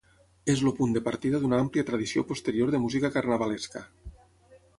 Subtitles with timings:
[0.53, 3.85] És el punt de partida d'una àmplia tradició posterior de música carnavalesca.